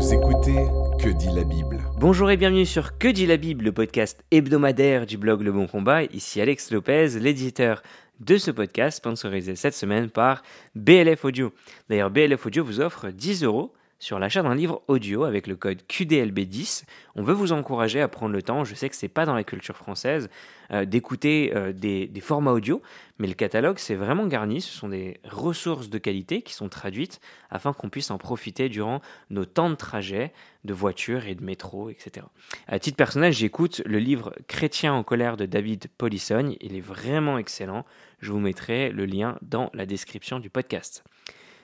Vous 0.00 0.14
écoutez 0.14 0.66
Que 0.98 1.10
dit 1.10 1.28
la 1.28 1.44
Bible 1.44 1.78
Bonjour 1.98 2.30
et 2.30 2.38
bienvenue 2.38 2.64
sur 2.64 2.96
Que 2.96 3.08
dit 3.08 3.26
la 3.26 3.36
Bible, 3.36 3.66
le 3.66 3.72
podcast 3.72 4.24
hebdomadaire 4.30 5.04
du 5.04 5.18
blog 5.18 5.42
Le 5.42 5.52
Bon 5.52 5.66
Combat. 5.66 6.04
Ici 6.04 6.40
Alex 6.40 6.70
Lopez, 6.70 7.18
l'éditeur 7.20 7.82
de 8.18 8.38
ce 8.38 8.50
podcast, 8.50 8.96
sponsorisé 8.96 9.56
cette 9.56 9.74
semaine 9.74 10.08
par 10.08 10.42
BLF 10.74 11.26
Audio. 11.26 11.52
D'ailleurs, 11.90 12.08
BLF 12.08 12.46
Audio 12.46 12.64
vous 12.64 12.80
offre 12.80 13.10
10 13.10 13.44
euros 13.44 13.74
sur 14.00 14.18
l'achat 14.18 14.42
d'un 14.42 14.54
livre 14.54 14.82
audio 14.88 15.24
avec 15.24 15.46
le 15.46 15.54
code 15.56 15.82
QDLB10. 15.88 16.84
On 17.14 17.22
veut 17.22 17.34
vous 17.34 17.52
encourager 17.52 18.00
à 18.00 18.08
prendre 18.08 18.32
le 18.32 18.42
temps, 18.42 18.64
je 18.64 18.74
sais 18.74 18.88
que 18.88 18.96
c'est 18.96 19.08
pas 19.08 19.26
dans 19.26 19.34
la 19.34 19.44
culture 19.44 19.76
française, 19.76 20.30
euh, 20.72 20.86
d'écouter 20.86 21.52
euh, 21.54 21.72
des, 21.72 22.10
formats 22.22 22.52
audio, 22.52 22.80
mais 23.18 23.28
le 23.28 23.34
catalogue 23.34 23.78
c'est 23.78 23.94
vraiment 23.94 24.26
garni, 24.26 24.62
ce 24.62 24.72
sont 24.72 24.88
des 24.88 25.20
ressources 25.24 25.90
de 25.90 25.98
qualité 25.98 26.40
qui 26.40 26.54
sont 26.54 26.70
traduites 26.70 27.20
afin 27.50 27.74
qu'on 27.74 27.90
puisse 27.90 28.10
en 28.10 28.16
profiter 28.16 28.70
durant 28.70 29.02
nos 29.28 29.44
temps 29.44 29.68
de 29.68 29.74
trajet, 29.74 30.32
de 30.64 30.72
voiture 30.72 31.26
et 31.26 31.34
de 31.34 31.44
métro, 31.44 31.90
etc. 31.90 32.26
À 32.68 32.78
titre 32.78 32.96
personnel, 32.96 33.34
j'écoute 33.34 33.82
le 33.84 33.98
livre 33.98 34.34
Chrétien 34.48 34.94
en 34.94 35.02
colère 35.02 35.36
de 35.36 35.44
David 35.44 35.88
Polisson, 35.98 36.54
il 36.60 36.74
est 36.74 36.80
vraiment 36.80 37.36
excellent, 37.36 37.84
je 38.20 38.32
vous 38.32 38.40
mettrai 38.40 38.90
le 38.90 39.04
lien 39.04 39.36
dans 39.42 39.70
la 39.74 39.84
description 39.84 40.40
du 40.40 40.48
podcast. 40.48 41.04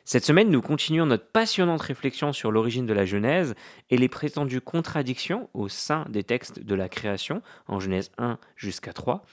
Cette 0.08 0.24
semaine, 0.24 0.50
nous 0.50 0.62
continuons 0.62 1.04
notre 1.04 1.26
passionnante 1.26 1.82
réflexion 1.82 2.32
sur 2.32 2.52
l'origine 2.52 2.86
de 2.86 2.92
la 2.92 3.04
Genèse 3.04 3.56
et 3.90 3.96
les 3.96 4.08
prétendues 4.08 4.60
contradictions 4.60 5.50
au 5.52 5.66
sein 5.66 6.06
des 6.08 6.22
textes 6.22 6.60
de 6.60 6.74
la 6.76 6.88
création, 6.88 7.42
en 7.66 7.80
Genèse 7.80 8.12
1 8.16 8.38
jusqu'à 8.54 8.92
3. 8.92 9.26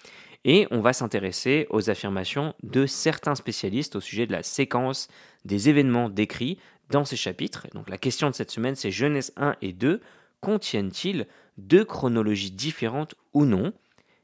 Et 0.46 0.68
on 0.72 0.82
va 0.82 0.92
s'intéresser 0.92 1.68
aux 1.70 1.92
affirmations 1.92 2.56
de 2.64 2.88
certains 2.88 3.36
spécialistes 3.36 3.96
au 3.98 4.02
sujet 4.02 4.26
de 4.26 4.32
la 4.32 4.42
séquence 4.42 5.10
des 5.46 5.70
événements 5.70 6.10
décrits 6.10 6.58
dans 6.90 7.06
ces 7.06 7.18
chapitres. 7.18 7.68
Donc 7.76 7.88
la 7.88 8.00
question 8.00 8.32
de 8.32 8.34
cette 8.34 8.50
semaine, 8.50 8.76
c'est 8.76 8.90
Genèse 8.90 9.32
1 9.38 9.58
et 9.62 9.74
2 9.74 10.02
contiennent-ils 10.42 11.28
deux 11.60 11.86
chronologies 11.86 12.50
différentes 12.50 13.14
ou 13.34 13.46
non? 13.46 13.74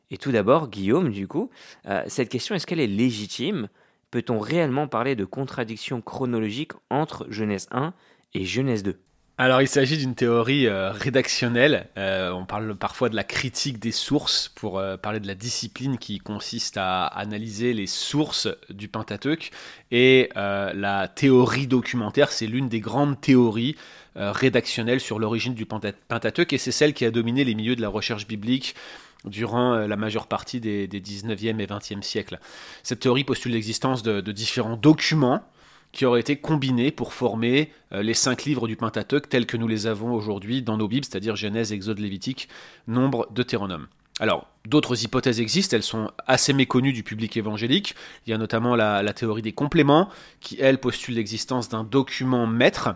Et 0.10 0.18
tout 0.18 0.32
d'abord, 0.32 0.70
Guillaume, 0.70 1.12
du 1.12 1.28
coup, 1.28 1.52
euh, 1.86 2.02
cette 2.08 2.30
question, 2.30 2.56
est-ce 2.56 2.66
qu'elle 2.66 2.80
est 2.80 2.88
légitime? 2.88 3.70
Peut-on 4.12 4.40
réellement 4.40 4.88
parler 4.88 5.16
de 5.16 5.26
contradiction 5.26 6.02
chronologique 6.02 6.72
entre 6.90 7.28
Genèse 7.30 7.68
1 7.72 7.94
et 8.34 8.46
Genèse 8.46 8.84
2 8.84 9.00
alors 9.42 9.62
il 9.62 9.70
s'agit 9.70 9.98
d'une 9.98 10.16
théorie 10.16 10.68
euh, 10.68 10.92
rédactionnelle, 10.92 11.88
euh, 11.98 12.30
on 12.32 12.46
parle 12.46 12.76
parfois 12.76 13.08
de 13.08 13.16
la 13.16 13.24
critique 13.24 13.80
des 13.80 13.94
sources 13.94 14.50
pour 14.50 14.80
euh, 14.80 14.98
parler 14.98 15.22
de 15.22 15.28
la 15.28 15.34
discipline 15.34 15.98
qui 15.98 16.20
consiste 16.20 16.76
à 16.76 17.06
analyser 17.06 17.72
les 17.72 17.88
sources 17.88 18.50
du 18.70 18.90
Pentateuque, 18.90 19.52
et 19.92 20.30
la 20.36 21.08
théorie 21.08 21.68
documentaire, 21.68 22.34
c'est 22.34 22.48
l'une 22.48 22.68
des 22.68 22.82
grandes 22.82 23.22
théories 23.22 23.78
rédactionnelles 24.16 25.00
sur 25.00 25.20
l'origine 25.20 25.54
du 25.54 25.66
Pentateuque, 25.66 26.52
et 26.52 26.58
c'est 26.58 26.74
celle 26.74 26.94
qui 26.94 27.06
a 27.06 27.12
dominé 27.12 27.46
les 27.46 27.56
milieux 27.56 27.78
de 27.78 27.82
la 27.82 27.88
recherche 27.88 28.28
biblique 28.28 28.76
durant 29.26 29.74
euh, 29.74 29.88
la 29.88 29.96
majeure 29.96 30.28
partie 30.28 30.60
des, 30.60 30.88
19e 30.88 31.60
et 31.60 31.66
20e 31.66 32.02
siècles. 32.02 32.40
Cette 32.84 33.02
théorie 33.02 33.24
postule 33.24 33.54
l'existence 33.54 34.04
de, 34.04 34.22
différents 34.32 34.78
documents 34.78 35.44
qui 35.92 36.06
auraient 36.06 36.22
été 36.22 36.36
combinés 36.36 36.92
pour 36.92 37.14
former 37.14 37.72
euh, 37.94 38.04
les 38.04 38.14
cinq 38.14 38.46
livres 38.46 38.68
du 38.68 38.76
Pentateuque 38.76 39.28
tels 39.28 39.46
que 39.48 39.58
nous 39.58 39.68
les 39.68 39.88
avons 39.88 40.14
aujourd'hui 40.14 40.62
dans 40.62 40.78
nos 40.78 40.88
Bibles, 40.88 41.06
c'est-à-dire 41.06 41.36
Genèse, 41.36 41.74
Exode, 41.74 42.00
Lévitique, 42.00 42.48
Nombre, 42.88 43.28
Deutéronome. 43.32 43.88
Alors, 44.20 44.48
d'autres 44.68 45.04
hypothèses 45.04 45.40
existent, 45.40 45.76
elles 45.76 45.84
sont 45.84 46.12
assez 46.28 46.54
méconnues 46.54 46.94
du 46.94 47.04
public 47.04 47.38
évangélique. 47.38 47.96
Il 48.28 48.32
y 48.32 48.34
a 48.34 48.38
notamment 48.38 48.76
la, 48.76 49.02
la 49.02 49.14
théorie 49.14 49.42
des 49.42 49.54
compléments, 49.54 50.10
qui, 50.42 50.58
elle, 50.60 50.80
postule 50.80 51.16
l'existence 51.16 51.70
d'un 51.70 51.86
document 51.86 52.46
maître 52.46 52.96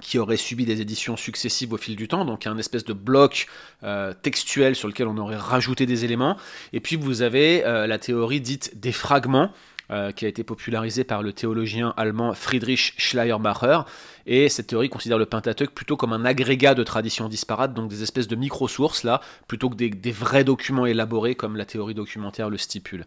qui 0.00 0.18
aurait 0.18 0.36
subi 0.36 0.64
des 0.64 0.80
éditions 0.80 1.16
successives 1.16 1.72
au 1.72 1.76
fil 1.76 1.96
du 1.96 2.08
temps, 2.08 2.24
donc 2.24 2.46
un 2.46 2.58
espèce 2.58 2.84
de 2.84 2.92
bloc 2.92 3.46
euh, 3.82 4.12
textuel 4.22 4.74
sur 4.74 4.88
lequel 4.88 5.06
on 5.06 5.16
aurait 5.18 5.36
rajouté 5.36 5.86
des 5.86 6.04
éléments. 6.04 6.36
Et 6.72 6.80
puis 6.80 6.96
vous 6.96 7.22
avez 7.22 7.64
euh, 7.64 7.86
la 7.86 7.98
théorie 7.98 8.40
dite 8.40 8.80
des 8.80 8.92
fragments, 8.92 9.52
euh, 9.90 10.12
qui 10.12 10.24
a 10.24 10.28
été 10.28 10.44
popularisée 10.44 11.02
par 11.02 11.20
le 11.20 11.32
théologien 11.32 11.92
allemand 11.96 12.32
Friedrich 12.32 12.94
Schleiermacher. 12.96 13.80
Et 14.24 14.48
cette 14.48 14.68
théorie 14.68 14.88
considère 14.88 15.18
le 15.18 15.26
Pentateuque 15.26 15.72
plutôt 15.72 15.96
comme 15.96 16.12
un 16.12 16.24
agrégat 16.24 16.74
de 16.74 16.84
traditions 16.84 17.28
disparates, 17.28 17.74
donc 17.74 17.88
des 17.88 18.04
espèces 18.04 18.28
de 18.28 18.36
micro-sources 18.36 19.02
là, 19.02 19.20
plutôt 19.48 19.68
que 19.68 19.74
des, 19.74 20.12
vrais 20.12 20.44
documents 20.44 20.86
élaborés 20.86 21.34
comme 21.34 21.56
la 21.56 21.64
théorie 21.64 21.94
documentaire 21.94 22.50
le 22.50 22.56
stipule. 22.56 23.04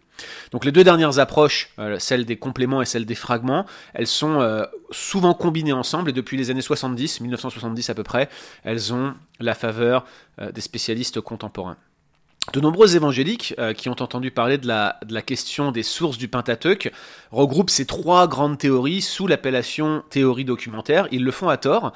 Donc 0.50 0.66
les 0.66 0.72
deux 0.72 0.84
dernières 0.84 1.18
approches, 1.18 1.70
euh, 1.78 1.98
celle 1.98 2.26
des 2.26 2.36
compléments 2.36 2.82
et 2.82 2.86
celle 2.86 3.06
des 3.06 3.14
fragments, 3.14 3.64
elles 3.94 4.06
sont 4.06 4.42
euh, 4.42 4.64
souvent 4.90 5.32
combinées 5.32 5.72
ensemble 5.72 6.10
et 6.10 6.12
depuis 6.12 6.36
les 6.36 6.50
années 6.50 6.60
70, 6.60 7.22
1970 7.22 7.88
à 7.88 7.94
peu 7.94 8.02
près, 8.02 8.28
elles 8.62 8.92
ont 8.92 9.14
la 9.40 9.54
faveur 9.54 10.04
des 10.52 10.60
spécialistes 10.60 11.20
contemporains. 11.20 11.76
De 12.52 12.60
nombreux 12.60 12.94
évangéliques 12.94 13.54
euh, 13.58 13.72
qui 13.72 13.88
ont 13.88 13.96
entendu 14.00 14.30
parler 14.30 14.58
de 14.58 14.68
la, 14.68 14.98
question 15.22 15.72
des 15.72 15.82
sources 15.82 16.18
du 16.18 16.28
Pentateuque 16.28 16.92
regroupent 17.30 17.70
ces 17.70 17.86
trois 17.86 18.28
grandes 18.28 18.58
théories 18.58 19.00
sous 19.00 19.26
l'appellation 19.26 20.04
théorie 20.10 20.44
documentaire. 20.44 21.08
Ils 21.10 21.24
le 21.24 21.30
font 21.30 21.48
à 21.48 21.56
tort. 21.56 21.92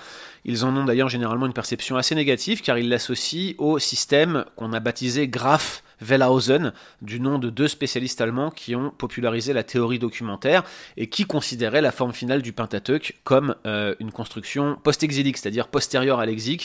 Ils 0.46 0.64
en 0.64 0.74
ont 0.74 0.84
d'ailleurs 0.84 1.10
généralement 1.10 1.46
une 1.46 1.52
perception 1.52 1.96
assez 1.96 2.14
négative 2.14 2.62
car 2.62 2.78
ils 2.78 2.88
l'associent 2.88 3.54
au 3.58 3.78
système 3.78 4.46
qu'on 4.56 4.72
a 4.72 4.80
baptisé 4.80 5.28
Graf 5.28 5.82
Wellhausen, 6.00 6.72
du 7.02 7.20
nom 7.20 7.38
de 7.38 7.50
deux 7.50 7.68
spécialistes 7.68 8.20
allemands 8.20 8.50
qui 8.50 8.76
ont 8.76 8.90
popularisé 8.90 9.52
la 9.52 9.64
théorie 9.64 9.98
documentaire 9.98 10.62
et 10.96 11.08
qui 11.08 11.24
considéraient 11.24 11.80
la 11.80 11.92
forme 11.92 12.12
finale 12.12 12.42
du 12.42 12.52
Pentateuque 12.52 13.18
comme 13.24 13.56
euh, 13.66 13.94
une 13.98 14.12
construction 14.12 14.78
post-exilique, 14.82 15.38
c'est-à-dire 15.38 15.68
postérieure 15.68 16.20
à 16.20 16.26
l'exil, 16.26 16.60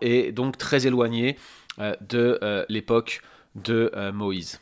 et 0.00 0.32
donc 0.32 0.58
très 0.58 0.86
éloignée 0.86 1.36
de 1.78 2.38
euh, 2.42 2.64
l'époque 2.68 3.22
de 3.54 3.90
euh, 3.94 4.12
Moïse. 4.12 4.60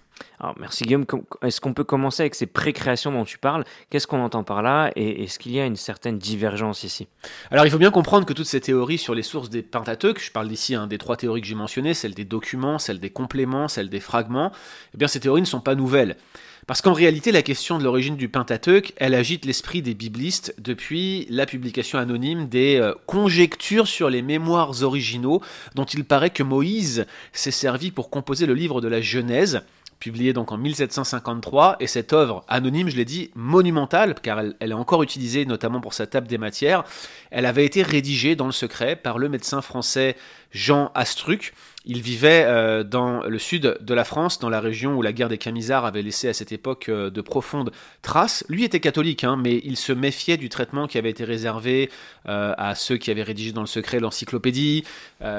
Merci 0.59 0.85
Guillaume. 0.85 1.05
Est-ce 1.43 1.61
qu'on 1.61 1.75
peut 1.75 1.85
commencer 1.85 2.23
avec 2.23 2.35
ces 2.35 2.47
précréations 2.47 3.13
dont 3.13 3.25
tu 3.25 3.39
parles? 3.39 3.65
Qu'est-ce 3.91 4.07
qu'on 4.07 4.21
entend 4.21 4.43
par 4.43 4.63
là? 4.63 4.91
Et 4.97 5.25
est-ce 5.25 5.39
qu'il 5.39 5.53
y 5.53 5.61
a 5.61 5.67
une 5.67 5.77
certaine 5.77 6.19
divergence 6.19 6.83
ici? 6.83 7.09
Alors, 7.51 7.67
il 7.67 7.71
faut 7.71 7.79
bien 7.79 7.91
comprendre 7.91 8.25
que 8.25 8.33
toutes 8.33 8.47
ces 8.47 8.61
théories 8.61 8.99
sur 8.99 9.15
les 9.15 9.23
sources 9.23 9.51
des 9.51 9.63
Pentateuques, 9.63 10.23
je 10.23 10.33
parle 10.33 10.49
d'ici 10.49 10.75
hein, 10.75 10.87
des 10.87 10.99
trois 10.99 11.17
théories 11.17 11.43
que 11.43 11.47
j'ai 11.47 11.55
mentionnées, 11.55 11.95
celle 11.95 12.15
des 12.15 12.25
documents, 12.25 12.79
celle 12.79 13.01
des 13.01 13.11
compléments, 13.11 13.69
celle 13.69 13.91
des 13.91 14.01
fragments, 14.01 14.53
eh 14.95 14.99
bien, 14.99 15.09
ces 15.09 15.21
théories 15.21 15.43
ne 15.43 15.47
sont 15.47 15.61
pas 15.61 15.75
nouvelles. 15.75 16.17
Parce 16.67 16.83
qu'en 16.83 16.93
réalité, 16.93 17.33
la 17.33 17.43
question 17.43 17.79
de 17.79 17.85
l'origine 17.85 18.17
du 18.17 18.29
Pentateuque, 18.29 18.93
elle 18.97 19.15
agite 19.15 19.45
l'esprit 19.45 19.83
des 19.83 19.95
biblistes 19.95 20.55
depuis 20.59 21.27
la 21.29 21.45
publication 21.45 21.99
anonyme 21.99 22.49
des 22.49 22.77
euh, 22.77 22.95
conjectures 23.07 23.89
sur 23.89 24.09
les 24.09 24.23
mémoires 24.23 24.83
originaux 24.83 25.43
dont 25.75 25.85
il 25.85 26.05
paraît 26.05 26.31
que 26.31 26.43
Moïse 26.43 27.07
s'est 27.33 27.51
servi 27.51 27.91
pour 27.91 28.09
composer 28.09 28.47
le 28.47 28.55
livre 28.55 28.81
de 28.81 28.89
la 28.89 29.01
Genèse 29.01 29.63
publié 30.01 30.33
donc 30.33 30.51
en 30.51 30.57
1753, 30.57 31.77
et 31.79 31.87
cette 31.87 32.13
œuvre 32.13 32.43
anonyme, 32.49 32.89
je 32.89 32.97
l'ai 32.97 33.05
dit, 33.05 33.31
monumentale, 33.35 34.15
car 34.15 34.41
elle, 34.41 34.57
est 34.61 34.73
encore 34.73 35.03
utilisée 35.03 35.45
notamment 35.45 35.81
pour 35.81 35.95
sa 35.95 36.07
table 36.07 36.27
des 36.27 36.39
matières, 36.39 36.85
elle 37.31 37.47
avait 37.47 37.65
été 37.65 37.83
rédigée 37.83 38.37
dans 38.37 38.47
le 38.47 38.53
secret 38.53 38.97
par 38.97 39.19
le 39.19 39.29
médecin 39.29 39.63
français 39.63 40.17
Jean 40.53 40.91
Astruc, 40.95 41.53
il 41.87 42.03
vivait 42.03 42.45
euh, 42.47 42.85
dans 42.85 43.23
le 43.23 43.39
sud 43.39 43.79
de 43.81 43.95
la 43.95 44.05
France, 44.05 44.39
dans 44.39 44.51
la 44.51 44.61
région 44.61 44.97
où 44.97 45.03
la 45.03 45.13
guerre 45.13 45.31
des 45.31 45.39
Camisards 45.39 45.87
avait 45.87 46.03
laissé 46.03 46.29
à 46.29 46.35
cette 46.35 46.53
époque 46.53 46.91
euh, 46.91 47.09
de 47.09 47.21
profondes 47.23 47.73
traces. 48.03 48.45
Lui 48.51 48.65
était 48.65 48.81
catholique, 48.81 49.25
hein, 49.25 49.39
mais 49.43 49.63
il 49.65 49.79
se 49.79 49.93
méfiait 49.93 50.37
du 50.37 50.51
traitement 50.51 50.87
qui 50.87 50.99
avait 50.99 51.09
été 51.09 51.25
réservé 51.25 51.91
euh, 52.29 52.53
à 52.59 52.75
ceux 52.75 52.99
qui 52.99 53.11
avaient 53.11 53.23
rédigé 53.23 53.53
dans 53.53 53.63
le 53.63 53.67
secret 53.67 53.99
l'encyclopédie 53.99 54.85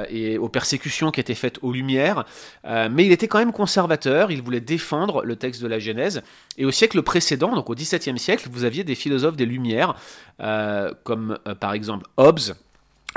et 0.09 0.38
aux 0.38 0.50
persécutions 0.50 1.12
qui 1.12 1.19
étaient 1.19 1.35
faites 1.35 1.58
aux 1.62 1.72
Lumières. 1.72 2.25
mais 2.63 3.06
il 3.06 3.12
était 3.12 3.28
quand 3.28 3.40
même 3.40 3.52
conservateur, 3.52 4.31
il 4.31 4.41
voulait 4.41 4.62
défendre 4.62 5.23
le 5.23 5.35
texte 5.35 5.62
de 5.62 5.68
la 5.68 5.79
Genèse. 5.79 6.22
Et 6.58 6.66
au 6.66 6.72
siècle 6.72 7.02
précédent, 7.02 7.56
donc 7.56 7.69
au 7.69 7.73
XVIIe 7.73 8.19
siècle, 8.19 8.47
vous 8.52 8.63
aviez 8.63 8.84
des 8.84 8.96
philosophes 8.96 9.35
des 9.35 9.46
Lumières, 9.46 9.96
comme 11.03 11.40
par 11.59 11.73
exemple 11.73 11.80
Hobbes 12.17 12.55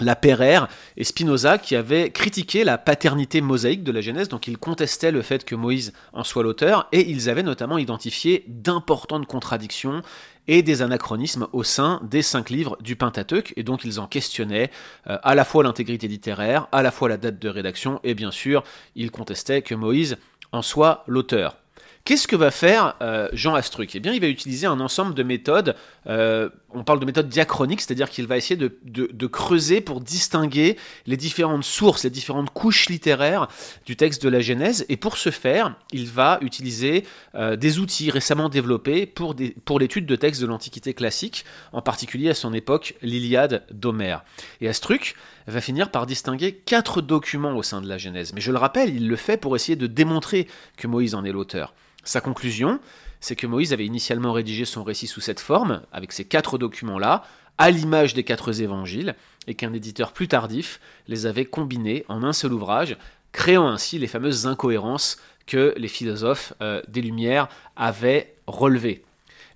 la 0.01 0.17
Pereire 0.17 0.69
et 0.97 1.05
Spinoza 1.05 1.59
qui 1.59 1.77
avaient 1.77 2.11
critiqué 2.11 2.65
la 2.65 2.79
paternité 2.79 3.41
mosaïque 3.41 3.85
de 3.85 3.93
la 3.93 4.01
Genèse, 4.01 4.29
donc 4.29 4.49
ils 4.49 4.59
contestaient 4.59 5.13
le 5.13 5.23
fait 5.23 5.45
que 5.45 5.55
Moïse 5.55 5.93
en 6.13 6.25
soit 6.25 6.43
l'auteur, 6.43 6.89
et 6.93 7.09
ils 7.09 7.31
avaient 7.31 7.43
notamment 7.43 7.79
identifié 7.79 8.45
d'importantes 8.49 9.27
contradictions 9.27 10.03
et 10.49 10.63
des 10.63 10.83
anachronismes 10.83 11.47
au 11.53 11.63
sein 11.63 12.01
des 12.03 12.23
cinq 12.23 12.51
livres 12.51 12.77
du 12.83 12.97
Pentateuque, 12.97 13.55
et 13.57 13.63
donc 13.63 13.85
ils 13.85 14.01
en 14.01 14.07
questionnaient 14.07 14.71
euh, 15.07 15.19
à 15.23 15.35
la 15.35 15.45
fois 15.45 15.63
l'intégrité 15.63 16.09
littéraire, 16.09 16.67
à 16.73 16.83
la 16.83 16.91
fois 16.91 17.09
la 17.09 17.17
date 17.17 17.39
de 17.39 17.49
rédaction, 17.49 18.01
et 18.03 18.15
bien 18.15 18.31
sûr, 18.31 18.65
ils 18.97 19.11
contestaient 19.11 19.63
que 19.63 19.75
Moïse 19.75 20.17
en 20.53 20.63
soit 20.63 21.05
l'auteur. 21.07 21.57
Qu'est-ce 22.05 22.29
que 22.29 22.37
va 22.37 22.51
faire 22.51 22.97
euh, 23.01 23.31
Jean 23.33 23.55
Astruc? 23.55 23.95
Eh 23.95 24.01
bien, 24.01 24.13
il 24.13 24.21
va 24.21 24.27
utiliser 24.27 24.67
un 24.67 24.79
ensemble 24.79 25.15
de 25.15 25.23
méthodes. 25.23 25.75
euh, 26.07 26.51
on 26.69 26.85
parle 26.85 27.01
de 27.01 27.07
méthode 27.07 27.31
diachronique, 27.31 27.81
c'est-à-dire 27.81 28.11
qu'il 28.11 28.27
va 28.27 28.37
essayer 28.37 28.57
de, 28.57 29.27
creuser 29.27 29.81
pour 29.81 30.03
distinguer 30.03 30.77
les 31.07 31.17
différentes 31.17 31.65
sources, 31.65 32.05
les 32.05 32.11
différentes 32.11 32.51
couches 32.51 32.91
littéraires 32.91 33.49
du 33.87 33.97
texte 33.97 34.23
de 34.23 34.29
la 34.29 34.41
Genèse. 34.41 34.85
Et 34.91 34.99
pour 34.99 35.17
ce 35.17 35.31
faire, 35.31 35.77
il 35.93 36.07
va 36.07 36.39
utiliser 36.43 37.05
euh, 37.37 37.57
des 37.57 37.79
outils 37.79 38.11
récemment 38.11 38.51
développés 38.51 39.07
pour, 39.07 39.35
pour 39.65 39.79
l'étude 39.79 40.05
de 40.05 40.17
textes 40.17 40.43
de 40.43 40.47
l'Antiquité 40.47 40.93
classique, 40.93 41.47
en 41.73 41.81
particulier 41.81 42.29
à 42.29 42.35
son 42.35 42.53
époque, 42.53 42.97
l'Iliade 43.01 43.65
d'Homère. 43.71 44.25
Et 44.61 44.69
Astruc 44.69 45.17
va 45.47 45.61
finir 45.61 45.91
par 45.91 46.07
distinguer 46.07 46.53
quatre 46.55 47.01
documents 47.03 47.57
au 47.57 47.63
sein 47.63 47.81
de 47.81 47.89
la 47.89 47.99
Genèse. 47.99 48.33
Mais 48.33 48.41
je 48.41 48.53
le 48.53 48.59
rappelle, 48.59 48.95
il 48.95 49.09
le 49.09 49.17
fait 49.17 49.37
pour 49.37 49.57
essayer 49.57 49.77
de 49.77 49.87
démontrer 49.87 50.49
que 50.77 50.87
Moïse 50.87 51.15
en 51.15 51.25
est 51.25 51.33
l'auteur. 51.33 51.75
Sa 52.05 52.21
conclusion, 52.21 52.81
c'est 53.21 53.37
que 53.37 53.47
Moïse 53.47 53.73
avait 53.73 53.87
initialement 53.87 54.33
rédigé 54.33 54.65
son 54.65 54.85
récit 54.85 55.07
sous 55.07 55.21
cette 55.21 55.41
forme, 55.41 55.83
avec 55.93 56.13
ces 56.13 56.25
quatre 56.25 56.59
documents-là, 56.59 57.25
à 57.59 57.71
l'image 57.71 58.15
des 58.15 58.25
quatre 58.25 58.61
évangiles, 58.61 59.15
et 59.47 59.55
qu'un 59.55 59.73
éditeur 59.73 60.13
plus 60.13 60.29
tardif 60.29 60.81
les 61.09 61.27
avait 61.27 61.45
combinés 61.45 62.05
en 62.09 62.23
un 62.23 62.33
seul 62.33 62.53
ouvrage, 62.53 62.97
créant 63.33 63.69
ainsi 63.69 63.99
les 63.99 64.07
fameuses 64.07 64.47
incohérences 64.47 65.19
que 65.47 65.75
les 65.77 65.89
philosophes 65.89 66.55
euh, 66.63 66.83
des 66.89 67.03
Lumières 67.03 67.49
avaient 67.77 68.35
relevées. 68.47 69.05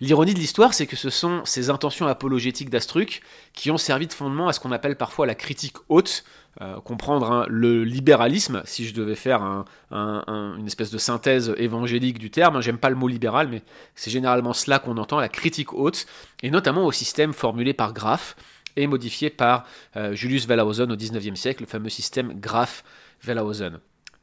L'ironie 0.01 0.33
de 0.33 0.39
l'histoire, 0.39 0.75
c'est 0.75 0.87
que 0.87 0.95
ce 0.95 1.11
sont 1.11 1.45
ces 1.45 1.71
intentions 1.71 2.07
apologétiques 2.07 2.71
d'Astruc 2.71 3.21
qui 3.53 3.73
ont 3.73 3.79
servi 3.79 4.07
de 4.07 4.13
fondement 4.13 4.47
à 4.47 4.53
ce 4.53 4.61
qu'on 4.61 4.71
appelle 4.71 4.97
parfois 4.97 5.27
la 5.27 5.35
critique 5.35 5.75
haute, 5.89 6.23
euh, 6.61 6.81
comprendre 6.81 7.31
hein, 7.33 7.47
le 7.49 7.83
libéralisme, 7.83 8.63
si 8.65 8.87
je 8.87 8.95
devais 8.95 9.17
faire 9.17 9.43
un- 9.43 9.65
un- 9.91 10.23
un- 10.29 10.57
une 10.57 10.67
espèce 10.69 10.91
de 10.93 10.99
synthèse 10.99 11.53
évangélique 11.57 12.19
du 12.19 12.31
terme, 12.31 12.55
hein, 12.57 12.61
j'aime 12.61 12.79
pas 12.79 12.91
le 12.91 12.97
mot 12.97 13.09
libéral, 13.09 13.49
mais 13.49 13.63
c'est 13.97 14.11
généralement 14.13 14.53
cela 14.53 14.79
qu'on 14.79 14.99
entend, 14.99 15.19
la 15.19 15.29
critique 15.29 15.73
haute, 15.73 16.07
et 16.45 16.51
notamment 16.51 16.85
au 16.87 16.93
système 16.93 17.33
formulé 17.33 17.73
par 17.75 17.93
Graff 17.93 18.37
et 18.77 18.87
modifié 18.87 19.31
par 19.31 19.65
euh, 19.97 20.15
Julius 20.15 20.47
Wellhausen 20.47 20.93
au 20.93 20.97
XIXe 20.97 21.39
siècle, 21.39 21.63
le 21.65 21.69
fameux 21.69 21.89
système 21.91 22.39
Graff-Wellhausen. 22.39 23.81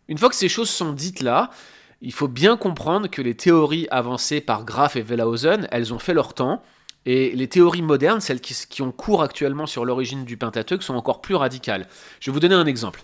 Une 0.07 0.17
fois 0.17 0.29
que 0.29 0.35
ces 0.35 0.49
choses 0.49 0.69
sont 0.69 0.93
dites 0.93 1.21
là, 1.21 1.49
il 2.05 2.13
faut 2.13 2.27
bien 2.27 2.55
comprendre 2.55 3.09
que 3.09 3.21
les 3.23 3.33
théories 3.33 3.87
avancées 3.89 4.39
par 4.39 4.63
Graff 4.63 4.95
et 4.95 5.01
Wellhausen, 5.01 5.67
elles 5.71 5.91
ont 5.91 5.97
fait 5.97 6.13
leur 6.13 6.35
temps, 6.35 6.61
et 7.07 7.31
les 7.31 7.47
théories 7.47 7.81
modernes, 7.81 8.21
celles 8.21 8.41
qui, 8.41 8.81
ont 8.83 8.91
cours 8.91 9.23
actuellement 9.23 9.65
sur 9.65 9.85
l'origine 9.85 10.23
du 10.23 10.37
Pentateuque, 10.37 10.83
sont 10.83 10.93
encore 10.93 11.19
plus 11.19 11.33
radicales. 11.33 11.87
Je 12.19 12.29
vais 12.29 12.33
vous 12.33 12.39
donner 12.39 12.53
un 12.53 12.67
exemple. 12.67 13.03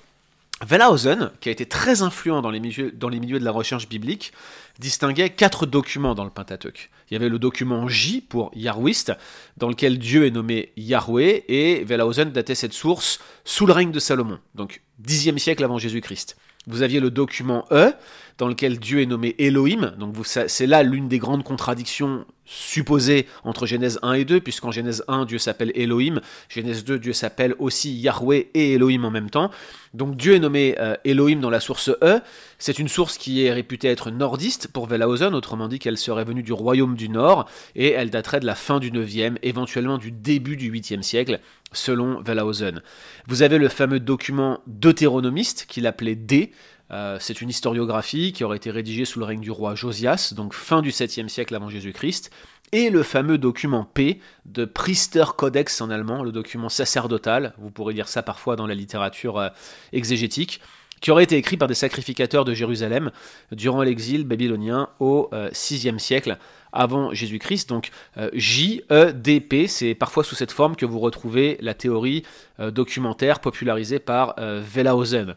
Wellhausen, 0.63 1.31
qui 1.39 1.50
a 1.50 1.51
été 1.51 1.65
très 1.65 2.03
influent 2.03 2.44
dans 2.44 2.51
les, 2.51 2.59
milieux, 2.59 2.92
dans 2.92 3.09
les 3.09 3.19
milieux 3.19 3.39
de 3.39 3.45
la 3.45 3.51
recherche 3.51 3.89
biblique, 3.89 4.33
distinguait 4.77 5.31
quatre 5.31 5.65
documents 5.65 6.13
dans 6.13 6.24
le 6.24 6.30
Pentateuque. 6.30 6.92
Il 7.09 7.15
y 7.15 7.18
avait 7.18 7.30
le 7.30 7.39
document 7.39 7.88
J 7.88 8.21
pour 8.21 8.51
Yahwist, 8.53 9.13
dans 9.57 9.68
lequel 9.68 9.98
Dieu 9.98 10.27
est 10.27 10.31
nommé 10.31 10.74
Yahweh, 10.77 11.45
et 11.48 11.83
Wellhausen 11.86 12.31
datait 12.31 12.53
cette 12.53 12.74
source 12.74 13.19
sous 13.45 13.65
le 13.65 13.74
règne 13.74 13.92
de 13.92 14.00
Salomon, 14.00 14.39
donc 14.53 14.83
10e 15.03 15.39
siècle 15.39 15.63
avant 15.63 15.80
Jésus-Christ. 15.80 16.38
Vous 16.67 16.83
aviez 16.83 16.99
le 16.99 17.09
document 17.09 17.65
E, 17.71 17.93
dans 18.37 18.47
lequel 18.47 18.79
Dieu 18.79 19.01
est 19.01 19.05
nommé 19.05 19.35
Elohim, 19.39 19.93
donc 19.97 20.15
c'est 20.25 20.67
là 20.67 20.83
l'une 20.83 21.07
des 21.07 21.19
grandes 21.19 21.43
contradictions 21.43 22.25
supposées 22.51 23.27
entre 23.45 23.65
Genèse 23.65 23.98
1 24.01 24.13
et 24.13 24.25
2, 24.25 24.42
puisqu'en 24.42 24.71
Genèse 24.71 25.06
1, 25.07 25.25
Dieu 25.25 25.38
s'appelle 25.38 25.71
Elohim, 25.74 26.19
Genèse 26.50 26.83
2, 26.83 27.00
Dieu 27.00 27.13
s'appelle 27.13 27.56
aussi 27.59 27.94
Yahweh 27.94 28.50
et 28.53 28.74
Elohim 28.74 29.06
en 29.06 29.09
même 29.09 29.30
temps. 29.30 29.51
Donc 29.94 30.18
Dieu 30.18 30.36
est 30.36 30.39
nommé 30.39 30.75
euh, 30.80 30.95
Elohim 31.06 31.39
dans 31.39 31.50
la 31.50 31.62
source 31.62 31.89
E, 32.03 32.19
c'est 32.59 32.77
une 32.77 32.89
source 32.89 33.18
qui 33.18 33.45
est 33.45 33.53
réputée 33.53 33.88
être 33.88 34.12
nordiste 34.12 34.68
pour 34.68 34.88
Wellhausen, 34.88 35.33
autrement 35.33 35.69
dit 35.69 35.80
qu'elle 35.80 35.98
serait 35.98 36.25
venue 36.25 36.44
du 36.44 36.51
royaume 36.51 36.95
du 36.95 37.07
Nord, 37.07 37.50
et 37.75 37.92
elle 37.92 38.09
daterait 38.09 38.42
de 38.42 38.45
la 38.45 38.56
fin 38.56 38.80
du 38.80 38.92
9e, 38.92 39.38
éventuellement 39.44 39.98
du 39.98 40.12
début 40.12 40.57
du 40.57 40.71
8e 40.71 41.03
siècle, 41.03 41.39
selon 41.71 42.21
Wellhausen. 42.21 42.81
Vous 43.27 43.44
avez 43.44 43.57
le 43.57 43.69
fameux 43.69 44.01
document 44.01 44.59
deutéronomiste 44.68 45.65
qu'il 45.69 45.88
appelait 45.88 46.15
D. 46.15 46.51
Euh, 46.91 47.17
c'est 47.19 47.41
une 47.41 47.49
historiographie 47.49 48.33
qui 48.33 48.43
aurait 48.43 48.57
été 48.57 48.71
rédigée 48.71 49.05
sous 49.05 49.19
le 49.19 49.25
règne 49.25 49.41
du 49.41 49.51
roi 49.51 49.75
Josias, 49.75 50.33
donc 50.35 50.53
fin 50.53 50.81
du 50.81 50.91
7e 50.91 51.27
siècle 51.27 51.55
avant 51.55 51.69
Jésus-Christ. 51.69 52.31
Et 52.73 52.89
le 52.89 53.03
fameux 53.03 53.38
document 53.38 53.83
P 53.83 54.19
de 54.45 54.65
Priester 54.65 55.25
Codex 55.38 55.81
en 55.81 55.89
allemand, 55.89 56.23
le 56.23 56.31
document 56.31 56.69
sacerdotal, 56.69 57.53
vous 57.57 57.69
pourrez 57.69 57.93
lire 57.93 58.07
ça 58.07 58.23
parfois 58.23 58.55
dans 58.55 58.67
la 58.67 58.75
littérature 58.75 59.38
euh, 59.38 59.49
exégétique, 59.91 60.61
qui 61.01 61.11
aurait 61.11 61.23
été 61.23 61.35
écrit 61.35 61.57
par 61.57 61.67
des 61.67 61.73
sacrificateurs 61.73 62.45
de 62.45 62.53
Jérusalem 62.53 63.11
durant 63.51 63.81
l'exil 63.81 64.23
babylonien 64.23 64.89
au 64.99 65.29
euh, 65.33 65.49
6e 65.49 65.99
siècle 65.99 66.38
avant 66.73 67.13
Jésus-Christ. 67.13 67.69
Donc 67.69 67.89
euh, 68.17 68.29
J-E-D-P, 68.33 69.67
c'est 69.67 69.95
parfois 69.95 70.23
sous 70.23 70.35
cette 70.35 70.51
forme 70.51 70.75
que 70.75 70.85
vous 70.85 70.99
retrouvez 70.99 71.57
la 71.61 71.73
théorie 71.73 72.23
euh, 72.59 72.71
documentaire 72.71 73.39
popularisée 73.39 73.99
par 73.99 74.35
euh, 74.39 74.61
Wellhausen. 74.63 75.35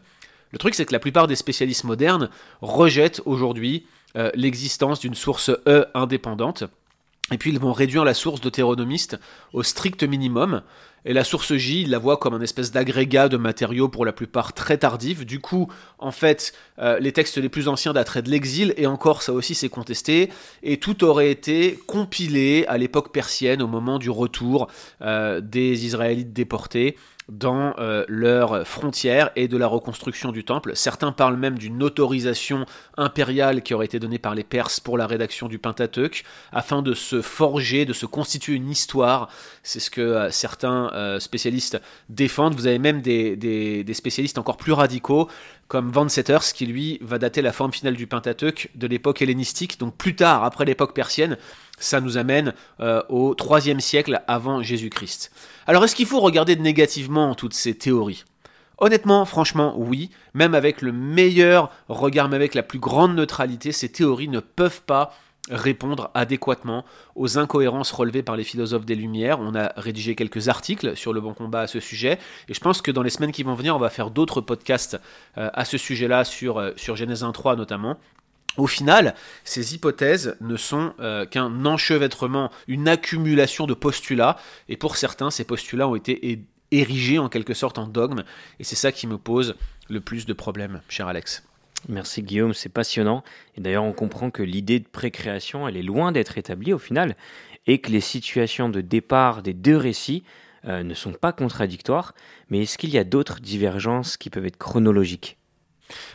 Le 0.55 0.57
truc, 0.57 0.73
c'est 0.73 0.85
que 0.85 0.93
la 0.93 0.99
plupart 0.99 1.27
des 1.27 1.35
spécialistes 1.35 1.83
modernes 1.83 2.29
rejettent 2.61 3.21
aujourd'hui 3.25 3.87
euh, 4.15 4.31
l'existence 4.35 5.01
d'une 5.01 5.13
source 5.13 5.51
E 5.67 5.85
indépendante. 5.93 6.63
Et 7.33 7.37
puis 7.37 7.51
ils 7.51 7.59
vont 7.59 7.73
réduire 7.73 8.05
la 8.05 8.13
source 8.13 8.39
deutéronomiste 8.39 9.19
au 9.51 9.63
strict 9.63 10.03
minimum. 10.03 10.61
Et 11.03 11.11
la 11.11 11.25
source 11.25 11.55
J, 11.55 11.81
ils 11.81 11.89
la 11.89 11.97
voient 11.97 12.15
comme 12.15 12.35
un 12.35 12.39
espèce 12.39 12.71
d'agrégat 12.71 13.27
de 13.27 13.35
matériaux 13.35 13.89
pour 13.89 14.05
la 14.05 14.13
plupart 14.13 14.53
très 14.53 14.77
tardifs. 14.77 15.25
Du 15.25 15.41
coup, 15.41 15.69
en 15.99 16.11
fait, 16.11 16.53
euh, 16.79 16.99
les 16.99 17.11
textes 17.11 17.37
les 17.37 17.49
plus 17.49 17.67
anciens 17.67 17.91
dateraient 17.91 18.21
de 18.21 18.29
l'exil, 18.29 18.73
et 18.77 18.87
encore 18.87 19.23
ça 19.23 19.33
aussi 19.33 19.55
c'est 19.55 19.67
contesté. 19.67 20.29
Et 20.63 20.77
tout 20.77 21.03
aurait 21.03 21.31
été 21.31 21.77
compilé 21.85 22.63
à 22.69 22.77
l'époque 22.77 23.11
persienne, 23.11 23.61
au 23.61 23.67
moment 23.67 23.99
du 23.99 24.09
retour 24.09 24.67
euh, 25.01 25.41
des 25.41 25.85
Israélites 25.85 26.31
déportés 26.31 26.95
dans 27.27 27.73
euh, 27.79 28.05
leurs 28.07 28.67
frontières 28.67 29.31
et 29.35 29.47
de 29.47 29.57
la 29.57 29.67
reconstruction 29.67 30.31
du 30.31 30.43
temple. 30.43 30.73
Certains 30.75 31.11
parlent 31.11 31.37
même 31.37 31.57
d'une 31.57 31.81
autorisation 31.81 32.65
impériale 32.97 33.63
qui 33.63 33.73
aurait 33.73 33.87
été 33.87 33.99
donnée 33.99 34.19
par 34.19 34.35
les 34.35 34.43
Perses 34.43 34.79
pour 34.79 34.97
la 34.97 35.07
rédaction 35.07 35.47
du 35.47 35.57
Pentateuque, 35.57 36.23
afin 36.51 36.81
de 36.81 36.93
se 36.93 37.21
forger, 37.21 37.85
de 37.85 37.93
se 37.93 38.05
constituer 38.05 38.53
une 38.53 38.69
histoire. 38.69 39.29
C'est 39.63 39.79
ce 39.79 39.89
que 39.89 40.01
euh, 40.01 40.29
certains 40.31 40.91
euh, 40.93 41.19
spécialistes 41.19 41.81
défendent. 42.09 42.55
Vous 42.55 42.67
avez 42.67 42.79
même 42.79 43.01
des, 43.01 43.35
des- 43.35 43.93
spécialistes 43.93 44.37
encore 44.37 44.57
plus 44.57 44.73
radicaux, 44.73 45.29
comme 45.67 45.89
Van 45.89 46.07
Setters, 46.07 46.53
qui 46.53 46.67
lui 46.67 46.99
va 47.01 47.17
dater 47.17 47.41
la 47.41 47.51
forme 47.51 47.73
finale 47.73 47.95
du 47.95 48.05
Pentateuque 48.05 48.69
de 48.75 48.85
l'époque 48.85 49.21
hellénistique, 49.21 49.79
donc 49.79 49.95
plus 49.97 50.15
tard, 50.15 50.43
après 50.43 50.65
l'époque 50.65 50.93
persienne. 50.93 51.37
Ça 51.77 52.01
nous 52.01 52.17
amène 52.17 52.53
euh, 52.79 53.01
au 53.09 53.35
3 53.35 53.61
siècle 53.79 54.21
avant 54.27 54.61
Jésus-Christ. 54.61 55.31
Alors 55.67 55.83
est-ce 55.83 55.95
qu'il 55.95 56.05
faut 56.05 56.19
regarder 56.19 56.55
négativement 56.55 57.35
toutes 57.35 57.53
ces 57.53 57.75
théories? 57.75 58.23
Honnêtement, 58.77 59.25
franchement, 59.25 59.73
oui. 59.77 60.09
Même 60.33 60.53
avec 60.53 60.81
le 60.81 60.91
meilleur 60.91 61.71
regard, 61.87 62.27
même 62.27 62.41
avec 62.41 62.55
la 62.55 62.63
plus 62.63 62.79
grande 62.79 63.15
neutralité, 63.15 63.71
ces 63.71 63.89
théories 63.89 64.27
ne 64.27 64.39
peuvent 64.41 64.81
pas 64.81 65.13
répondre 65.49 66.09
adéquatement 66.13 66.85
aux 67.15 67.37
incohérences 67.37 67.91
relevées 67.91 68.23
par 68.23 68.35
les 68.35 68.43
philosophes 68.43 68.85
des 68.85 68.95
Lumières. 68.95 69.39
On 69.39 69.55
a 69.55 69.71
rédigé 69.77 70.15
quelques 70.15 70.49
articles 70.49 70.95
sur 70.97 71.13
le 71.13 71.21
bon 71.21 71.33
combat 71.33 71.61
à 71.61 71.67
ce 71.67 71.79
sujet, 71.79 72.17
et 72.49 72.53
je 72.53 72.59
pense 72.59 72.81
que 72.81 72.91
dans 72.91 73.03
les 73.03 73.09
semaines 73.09 73.31
qui 73.31 73.43
vont 73.43 73.53
venir, 73.53 73.75
on 73.75 73.79
va 73.79 73.89
faire 73.89 74.09
d'autres 74.09 74.41
podcasts 74.41 74.99
euh, 75.37 75.49
à 75.53 75.65
ce 75.65 75.77
sujet-là, 75.77 76.23
sur, 76.23 76.57
euh, 76.57 76.71
sur 76.77 76.95
Genèse 76.95 77.23
1.3 77.23 77.55
notamment. 77.57 77.97
Au 78.57 78.67
final, 78.67 79.15
ces 79.43 79.75
hypothèses 79.75 80.37
ne 80.39 80.55
sont 80.55 80.93
euh, 80.99 81.25
qu'un 81.25 81.65
enchevêtrement, 81.65 82.51
une 82.67 82.87
accumulation 82.87 83.67
de 83.67 83.73
postulats, 83.73 84.37
et 84.69 84.77
pour 84.77 84.95
certains, 84.95 85.29
ces 85.29 85.43
postulats 85.43 85.87
ont 85.87 85.95
été 85.95 86.45
érigés 86.71 87.19
en 87.19 87.29
quelque 87.29 87.53
sorte 87.53 87.77
en 87.77 87.87
dogme, 87.87 88.23
et 88.59 88.63
c'est 88.63 88.75
ça 88.75 88.91
qui 88.91 89.07
me 89.07 89.17
pose 89.17 89.55
le 89.89 89.99
plus 89.99 90.25
de 90.25 90.33
problèmes, 90.33 90.81
cher 90.89 91.07
Alex. 91.07 91.43
Merci 91.87 92.23
Guillaume, 92.23 92.53
c'est 92.53 92.69
passionnant. 92.69 93.23
Et 93.55 93.61
d'ailleurs, 93.61 93.83
on 93.83 93.93
comprend 93.93 94.31
que 94.31 94.41
l'idée 94.41 94.79
de 94.79 94.87
précréation, 94.87 95.67
elle 95.67 95.77
est 95.77 95.83
loin 95.83 96.11
d'être 96.11 96.37
établie 96.37 96.73
au 96.73 96.79
final, 96.79 97.15
et 97.67 97.79
que 97.79 97.91
les 97.91 98.01
situations 98.01 98.69
de 98.69 98.81
départ 98.81 99.41
des 99.41 99.53
deux 99.53 99.77
récits 99.77 100.23
euh, 100.65 100.83
ne 100.83 100.93
sont 100.93 101.13
pas 101.13 101.31
contradictoires. 101.31 102.13
Mais 102.49 102.63
est-ce 102.63 102.77
qu'il 102.77 102.89
y 102.91 102.97
a 102.97 103.03
d'autres 103.03 103.39
divergences 103.39 104.17
qui 104.17 104.29
peuvent 104.29 104.45
être 104.45 104.57
chronologiques? 104.57 105.37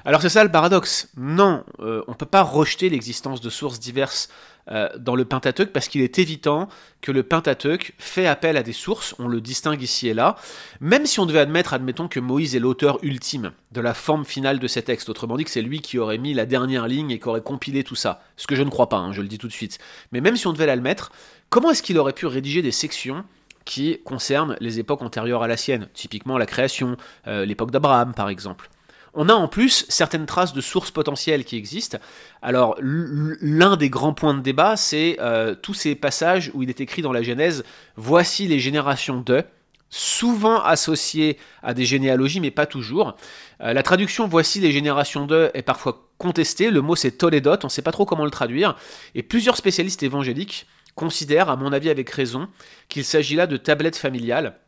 Alors 0.04 0.22
c'est 0.22 0.28
ça 0.28 0.44
le 0.44 0.50
paradoxe. 0.50 1.08
Non, 1.16 1.64
euh, 1.80 2.02
on 2.08 2.12
ne 2.12 2.16
peut 2.16 2.26
pas 2.26 2.42
rejeter 2.42 2.88
l'existence 2.88 3.40
de 3.40 3.50
sources 3.50 3.78
diverses 3.78 4.28
euh, 4.70 4.88
dans 4.98 5.16
le 5.16 5.24
Pentateuque 5.24 5.72
parce 5.72 5.88
qu'il 5.88 6.02
est 6.02 6.18
évident 6.18 6.68
que 7.00 7.12
le 7.12 7.22
Pentateuque 7.22 7.94
fait 7.98 8.26
appel 8.26 8.56
à 8.56 8.62
des 8.62 8.72
sources, 8.72 9.14
on 9.18 9.26
le 9.26 9.40
distingue 9.40 9.82
ici 9.82 10.08
et 10.08 10.14
là, 10.14 10.36
même 10.80 11.06
si 11.06 11.18
on 11.18 11.26
devait 11.26 11.40
admettre, 11.40 11.74
admettons, 11.74 12.08
que 12.08 12.20
Moïse 12.20 12.54
est 12.54 12.60
l'auteur 12.60 12.98
ultime 13.02 13.52
de 13.72 13.80
la 13.80 13.94
forme 13.94 14.24
finale 14.24 14.58
de 14.58 14.68
ces 14.68 14.82
textes, 14.82 15.08
autrement 15.08 15.36
dit 15.36 15.44
que 15.44 15.50
c'est 15.50 15.62
lui 15.62 15.80
qui 15.80 15.98
aurait 15.98 16.18
mis 16.18 16.34
la 16.34 16.46
dernière 16.46 16.88
ligne 16.88 17.10
et 17.10 17.18
qui 17.18 17.28
aurait 17.28 17.40
compilé 17.40 17.84
tout 17.84 17.96
ça, 17.96 18.22
ce 18.36 18.46
que 18.46 18.54
je 18.54 18.62
ne 18.62 18.70
crois 18.70 18.88
pas, 18.88 18.98
hein, 18.98 19.12
je 19.12 19.22
le 19.22 19.28
dis 19.28 19.38
tout 19.38 19.48
de 19.48 19.52
suite. 19.52 19.78
Mais 20.12 20.20
même 20.20 20.36
si 20.36 20.46
on 20.46 20.52
devait 20.52 20.66
l'admettre, 20.66 21.10
comment 21.48 21.70
est-ce 21.70 21.82
qu'il 21.82 21.98
aurait 21.98 22.12
pu 22.12 22.26
rédiger 22.26 22.62
des 22.62 22.70
sections 22.70 23.24
qui 23.64 23.98
concernent 24.04 24.56
les 24.60 24.78
époques 24.78 25.02
antérieures 25.02 25.42
à 25.42 25.48
la 25.48 25.56
sienne, 25.56 25.88
typiquement 25.94 26.38
la 26.38 26.46
création, 26.46 26.96
euh, 27.26 27.44
l'époque 27.44 27.70
d'Abraham 27.70 28.14
par 28.14 28.28
exemple 28.28 28.68
On 29.14 29.29
a 29.29 29.35
en 29.35 29.49
plus 29.49 29.87
certaines 29.88 30.26
traces 30.26 30.52
de 30.52 30.61
sources 30.61 30.90
potentielles 30.90 31.45
qui 31.45 31.57
existent. 31.57 31.99
Alors 32.43 32.76
l'un 32.81 33.76
des 33.76 33.90
grands 33.90 34.14
points 34.14 34.35
de 34.35 34.40
débat, 34.40 34.76
c'est 34.76 35.17
euh, 35.21 35.55
tous 35.55 35.75
ces 35.75 35.95
passages 35.95 36.50
où 36.55 36.62
il 36.62 36.71
est 36.71 36.81
écrit 36.81 37.02
dans 37.02 37.12
la 37.12 37.23
Genèse, 37.23 37.64
voici 37.97 38.47
les 38.47 38.61
générations 38.61 39.21
de, 39.21 39.45
souvent 39.88 40.62
associés 40.62 41.38
à 41.62 41.75
des 41.75 41.85
généalogies, 41.85 42.40
mais 42.40 42.52
pas 42.52 42.67
toujours. 42.67 43.17
Euh, 43.61 43.73
la 43.73 43.83
traduction 43.83 44.29
voici 44.29 44.61
les 44.61 44.73
générations 44.73 45.26
de 45.26 45.50
est 45.55 45.62
parfois 45.62 46.09
contestée, 46.19 46.71
le 46.71 46.81
mot 46.81 46.95
c'est 46.95 47.12
Toledot, 47.12 47.57
on 47.62 47.67
ne 47.67 47.71
sait 47.71 47.83
pas 47.83 47.93
trop 47.93 48.05
comment 48.05 48.25
le 48.25 48.31
traduire, 48.31 48.76
et 49.14 49.23
plusieurs 49.23 49.57
spécialistes 49.57 50.02
évangéliques 50.02 50.67
considèrent, 50.95 51.49
à 51.49 51.57
mon 51.57 51.73
avis 51.73 51.90
avec 51.90 52.11
raison, 52.11 52.49
qu'il 52.88 53.05
s'agit 53.05 53.35
là 53.35 53.47
de 53.47 53.57
tablettes 53.57 53.97
familiales 53.97 54.59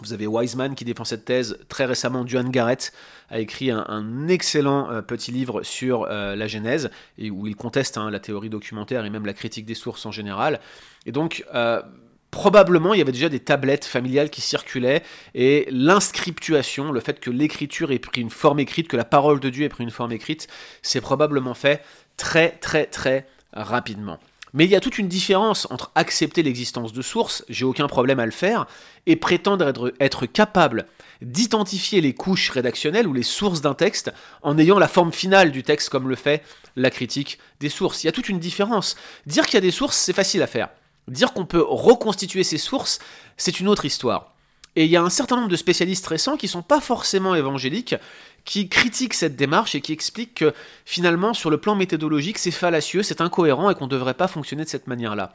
vous 0.00 0.12
avez 0.12 0.26
Wiseman 0.26 0.74
qui 0.74 0.84
défend 0.84 1.04
cette 1.04 1.24
thèse. 1.24 1.58
Très 1.68 1.84
récemment, 1.84 2.24
Duane 2.24 2.50
Garrett 2.50 2.92
a 3.30 3.40
écrit 3.40 3.70
un, 3.70 4.28
excellent 4.28 4.90
euh, 4.90 5.02
petit 5.02 5.32
livre 5.32 5.62
sur 5.62 6.06
euh, 6.08 6.36
la 6.36 6.46
Genèse, 6.46 6.90
où 7.18 7.46
il 7.46 7.56
conteste 7.56 7.98
hein, 7.98 8.10
la 8.10 8.20
théorie 8.20 8.50
documentaire 8.50 9.04
et 9.04 9.10
même 9.10 9.26
la 9.26 9.32
critique 9.32 9.66
des 9.66 9.74
sources 9.74 10.06
en 10.06 10.12
général. 10.12 10.60
Et 11.04 11.12
donc, 11.12 11.44
euh, 11.54 11.82
probablement, 12.30 12.94
il 12.94 12.98
y 12.98 13.00
avait 13.02 13.12
déjà 13.12 13.28
des 13.28 13.40
tablettes 13.40 13.84
familiales 13.84 14.30
qui 14.30 14.40
circulaient, 14.40 15.02
et 15.34 15.66
l'inscriptuation, 15.70 16.92
le 16.92 17.00
fait 17.00 17.18
que 17.18 17.30
l'écriture 17.30 17.90
ait 17.90 17.98
pris 17.98 18.20
une 18.20 18.30
forme 18.30 18.60
écrite, 18.60 18.88
que 18.88 18.96
la 18.96 19.04
parole 19.04 19.40
de 19.40 19.50
Dieu 19.50 19.64
ait 19.64 19.68
pris 19.68 19.84
une 19.84 19.90
forme 19.90 20.12
écrite, 20.12 20.46
c'est 20.82 21.00
probablement 21.00 21.54
fait 21.54 21.82
très, 22.16 22.50
très, 22.50 22.86
très 22.86 23.26
rapidement. 23.52 24.18
Mais 24.54 24.64
il 24.64 24.70
y 24.70 24.76
a 24.76 24.80
toute 24.80 24.98
une 24.98 25.08
différence 25.08 25.66
entre 25.70 25.90
accepter 25.94 26.42
l'existence 26.42 26.92
de 26.92 27.02
sources, 27.02 27.44
j'ai 27.48 27.64
aucun 27.64 27.86
problème 27.86 28.20
à 28.20 28.26
le 28.26 28.32
faire, 28.32 28.66
et 29.06 29.16
prétendre 29.16 29.92
être, 30.00 30.26
capable 30.26 30.86
d'identifier 31.22 32.00
les 32.00 32.14
couches 32.14 32.50
rédactionnelles 32.50 33.06
ou 33.06 33.12
les 33.12 33.22
sources 33.22 33.60
d'un 33.60 33.74
texte 33.74 34.12
en 34.42 34.58
ayant 34.58 34.78
la 34.78 34.88
forme 34.88 35.12
finale 35.12 35.50
du 35.50 35.62
texte 35.62 35.88
comme 35.88 36.08
le 36.08 36.16
fait 36.16 36.42
la 36.76 36.90
critique 36.90 37.38
des 37.60 37.68
sources. 37.68 38.04
Il 38.04 38.06
y 38.06 38.08
a 38.08 38.12
toute 38.12 38.28
une 38.28 38.38
différence. 38.38 38.96
Dire 39.26 39.46
qu'il 39.46 39.54
y 39.54 39.58
a 39.58 39.62
des 39.62 39.70
sources, 39.70 39.96
c'est 39.96 40.12
facile 40.12 40.42
à 40.42 40.46
faire. 40.46 40.68
Dire 41.08 41.32
qu'on 41.32 41.46
peut 41.46 41.64
reconstituer 41.66 42.44
ces 42.44 42.58
sources, 42.58 42.98
c'est 43.36 43.60
une 43.60 43.68
autre 43.68 43.84
histoire. 43.84 44.34
Et 44.76 44.84
il 44.84 44.90
y 44.90 44.96
a 44.96 45.02
un 45.02 45.10
certain 45.10 45.36
nombre 45.36 45.48
de 45.48 45.56
spécialistes 45.56 46.06
récents 46.06 46.36
qui 46.36 46.46
ne 46.46 46.50
sont 46.50 46.62
pas 46.62 46.80
forcément 46.80 47.34
évangéliques, 47.34 47.96
qui 48.44 48.68
critiquent 48.68 49.14
cette 49.14 49.36
démarche 49.36 49.74
et 49.74 49.80
qui 49.80 49.92
expliquent 49.92 50.34
que 50.34 50.54
finalement, 50.84 51.34
sur 51.34 51.50
le 51.50 51.58
plan 51.58 51.74
méthodologique, 51.74 52.38
c'est 52.38 52.50
fallacieux, 52.50 53.02
c'est 53.02 53.20
incohérent 53.20 53.70
et 53.70 53.74
qu'on 53.74 53.84
ne 53.84 53.90
devrait 53.90 54.14
pas 54.14 54.28
fonctionner 54.28 54.64
de 54.64 54.68
cette 54.68 54.86
manière-là. 54.86 55.34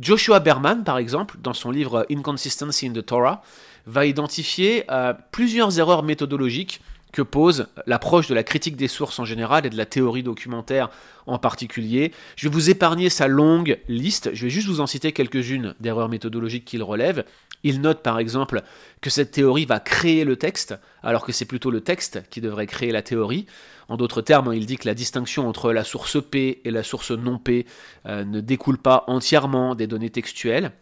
Joshua 0.00 0.40
Berman, 0.40 0.84
par 0.84 0.98
exemple, 0.98 1.36
dans 1.42 1.54
son 1.54 1.70
livre 1.70 2.06
Inconsistency 2.10 2.86
in 2.86 2.92
the 2.92 3.04
Torah, 3.04 3.42
va 3.86 4.06
identifier 4.06 4.84
euh, 4.90 5.12
plusieurs 5.32 5.78
erreurs 5.78 6.02
méthodologiques 6.02 6.80
que 7.12 7.22
pose 7.22 7.68
l'approche 7.86 8.28
de 8.28 8.34
la 8.34 8.42
critique 8.42 8.76
des 8.76 8.88
sources 8.88 9.18
en 9.18 9.24
général 9.24 9.66
et 9.66 9.70
de 9.70 9.76
la 9.76 9.86
théorie 9.86 10.22
documentaire 10.22 10.90
en 11.26 11.38
particulier. 11.38 12.12
Je 12.36 12.48
vais 12.48 12.52
vous 12.52 12.70
épargner 12.70 13.10
sa 13.10 13.28
longue 13.28 13.78
liste, 13.86 14.30
je 14.32 14.44
vais 14.44 14.50
juste 14.50 14.66
vous 14.66 14.80
en 14.80 14.86
citer 14.86 15.12
quelques-unes 15.12 15.74
d'erreurs 15.78 16.08
méthodologiques 16.08 16.64
qu'il 16.64 16.82
relève. 16.82 17.24
Il 17.64 17.80
note 17.80 18.02
par 18.02 18.18
exemple 18.18 18.62
que 19.00 19.10
cette 19.10 19.30
théorie 19.30 19.66
va 19.66 19.78
créer 19.78 20.24
le 20.24 20.36
texte, 20.36 20.74
alors 21.02 21.24
que 21.24 21.32
c'est 21.32 21.44
plutôt 21.44 21.70
le 21.70 21.80
texte 21.80 22.22
qui 22.28 22.40
devrait 22.40 22.66
créer 22.66 22.90
la 22.90 23.02
théorie. 23.02 23.46
En 23.88 23.96
d'autres 23.96 24.22
termes, 24.22 24.52
il 24.54 24.66
dit 24.66 24.78
que 24.78 24.88
la 24.88 24.94
distinction 24.94 25.48
entre 25.48 25.72
la 25.72 25.84
source 25.84 26.16
P 26.22 26.60
et 26.64 26.70
la 26.70 26.82
source 26.82 27.10
non 27.10 27.38
P 27.38 27.66
euh, 28.06 28.24
ne 28.24 28.40
découle 28.40 28.78
pas 28.78 29.04
entièrement 29.06 29.74
des 29.74 29.86
données 29.86 30.10
textuelles. 30.10 30.72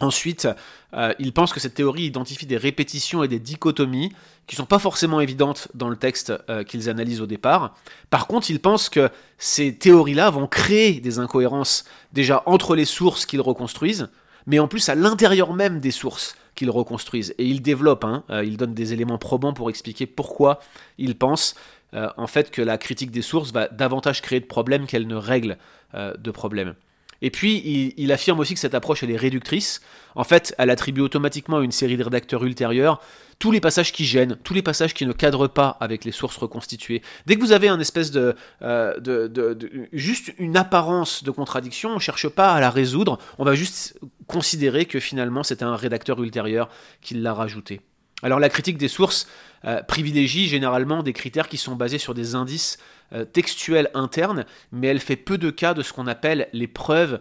Ensuite, 0.00 0.48
euh, 0.94 1.12
il 1.18 1.32
pense 1.32 1.52
que 1.52 1.60
cette 1.60 1.74
théorie 1.74 2.04
identifie 2.04 2.46
des 2.46 2.56
répétitions 2.56 3.22
et 3.22 3.28
des 3.28 3.40
dichotomies 3.40 4.12
qui 4.46 4.54
ne 4.54 4.58
sont 4.58 4.66
pas 4.66 4.78
forcément 4.78 5.20
évidentes 5.20 5.68
dans 5.74 5.88
le 5.88 5.96
texte 5.96 6.32
euh, 6.48 6.62
qu'ils 6.62 6.88
analysent 6.88 7.20
au 7.20 7.26
départ. 7.26 7.74
Par 8.08 8.26
contre, 8.26 8.50
il 8.50 8.60
pense 8.60 8.88
que 8.88 9.10
ces 9.38 9.74
théories-là 9.74 10.30
vont 10.30 10.46
créer 10.46 11.00
des 11.00 11.18
incohérences 11.18 11.84
déjà 12.12 12.42
entre 12.46 12.76
les 12.76 12.84
sources 12.84 13.26
qu'ils 13.26 13.40
reconstruisent, 13.40 14.08
mais 14.46 14.58
en 14.58 14.68
plus 14.68 14.88
à 14.88 14.94
l'intérieur 14.94 15.52
même 15.52 15.80
des 15.80 15.90
sources 15.90 16.36
qu'ils 16.58 16.70
reconstruisent. 16.70 17.34
Et 17.38 17.44
il 17.44 17.62
développe, 17.62 18.04
hein, 18.04 18.24
euh, 18.30 18.44
il 18.44 18.56
donne 18.56 18.74
des 18.74 18.92
éléments 18.92 19.18
probants 19.18 19.52
pour 19.52 19.70
expliquer 19.70 20.06
pourquoi 20.06 20.58
il 20.98 21.16
pense 21.16 21.54
euh, 21.94 22.08
en 22.16 22.26
fait 22.26 22.50
que 22.50 22.60
la 22.60 22.76
critique 22.78 23.10
des 23.10 23.22
sources 23.22 23.52
va 23.52 23.68
davantage 23.68 24.20
créer 24.22 24.40
de 24.40 24.46
problèmes 24.46 24.86
qu'elle 24.86 25.06
ne 25.06 25.14
règle 25.14 25.56
euh, 25.94 26.14
de 26.18 26.30
problèmes. 26.30 26.74
Et 27.20 27.30
puis, 27.30 27.94
il, 27.96 28.12
affirme 28.12 28.38
aussi 28.38 28.54
que 28.54 28.60
cette 28.60 28.74
approche, 28.74 29.02
elle 29.02 29.10
est 29.10 29.16
réductrice. 29.16 29.80
En 30.14 30.24
fait, 30.24 30.54
elle 30.58 30.70
attribue 30.70 31.00
automatiquement 31.00 31.58
à 31.58 31.64
une 31.64 31.72
série 31.72 31.96
de 31.96 32.04
rédacteurs 32.04 32.44
ultérieurs 32.44 33.00
tous 33.38 33.52
les 33.52 33.60
passages 33.60 33.92
qui 33.92 34.04
gênent, 34.04 34.36
tous 34.42 34.54
les 34.54 34.62
passages 34.62 34.94
qui 34.94 35.06
ne 35.06 35.12
cadrent 35.12 35.48
pas 35.48 35.76
avec 35.80 36.04
les 36.04 36.12
sources 36.12 36.36
reconstituées. 36.36 37.02
Dès 37.26 37.36
que 37.36 37.40
vous 37.40 37.52
avez 37.52 37.68
un 37.68 37.78
espèce 37.78 38.10
de, 38.10 38.34
euh, 38.62 39.86
juste 39.92 40.32
une 40.38 40.56
apparence 40.56 41.22
de 41.22 41.30
contradiction, 41.30 41.90
on 41.90 41.94
ne 41.96 42.00
cherche 42.00 42.28
pas 42.28 42.52
à 42.52 42.60
la 42.60 42.70
résoudre, 42.70 43.18
on 43.38 43.44
va 43.44 43.54
juste 43.54 43.98
considérer 44.26 44.86
que 44.86 44.98
finalement 44.98 45.42
c'était 45.42 45.64
un 45.64 45.76
rédacteur 45.76 46.20
ultérieur 46.22 46.68
qui 47.00 47.14
l'a 47.14 47.32
rajouté. 47.32 47.80
Alors 48.22 48.40
la 48.40 48.48
critique 48.48 48.78
des 48.78 48.88
sources 48.88 49.28
euh, 49.64 49.82
privilégie 49.82 50.48
généralement 50.48 51.04
des 51.04 51.12
critères 51.12 51.48
qui 51.48 51.56
sont 51.56 51.76
basés 51.76 51.98
sur 51.98 52.14
des 52.14 52.34
indices 52.34 52.78
euh, 53.12 53.24
textuels 53.24 53.90
internes, 53.94 54.44
mais 54.72 54.88
elle 54.88 55.00
fait 55.00 55.16
peu 55.16 55.38
de 55.38 55.50
cas 55.50 55.74
de 55.74 55.82
ce 55.82 55.92
qu'on 55.92 56.06
appelle 56.06 56.48
les 56.52 56.66
preuves 56.66 57.20